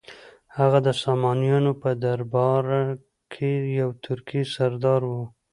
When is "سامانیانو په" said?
1.03-1.89